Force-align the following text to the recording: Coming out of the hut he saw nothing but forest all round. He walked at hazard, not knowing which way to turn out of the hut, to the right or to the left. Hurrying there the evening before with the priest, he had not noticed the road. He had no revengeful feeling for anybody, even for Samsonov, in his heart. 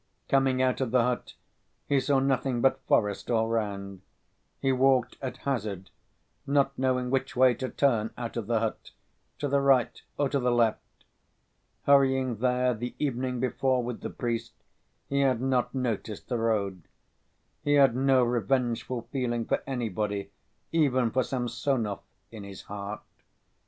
Coming 0.27 0.63
out 0.63 0.81
of 0.81 0.89
the 0.89 1.03
hut 1.03 1.35
he 1.87 1.99
saw 1.99 2.17
nothing 2.17 2.59
but 2.59 2.81
forest 2.87 3.29
all 3.29 3.47
round. 3.47 4.01
He 4.59 4.71
walked 4.71 5.15
at 5.21 5.37
hazard, 5.45 5.91
not 6.47 6.75
knowing 6.75 7.11
which 7.11 7.35
way 7.35 7.53
to 7.53 7.69
turn 7.69 8.09
out 8.17 8.35
of 8.35 8.47
the 8.47 8.59
hut, 8.61 8.93
to 9.37 9.47
the 9.47 9.61
right 9.61 10.01
or 10.17 10.27
to 10.27 10.39
the 10.39 10.51
left. 10.51 11.05
Hurrying 11.83 12.37
there 12.37 12.73
the 12.73 12.95
evening 12.97 13.39
before 13.39 13.83
with 13.83 14.01
the 14.01 14.09
priest, 14.09 14.53
he 15.07 15.19
had 15.21 15.39
not 15.39 15.75
noticed 15.75 16.29
the 16.29 16.39
road. 16.39 16.87
He 17.63 17.75
had 17.75 17.95
no 17.95 18.23
revengeful 18.23 19.03
feeling 19.11 19.45
for 19.45 19.61
anybody, 19.67 20.31
even 20.71 21.11
for 21.11 21.21
Samsonov, 21.23 21.99
in 22.31 22.43
his 22.43 22.63
heart. 22.63 23.01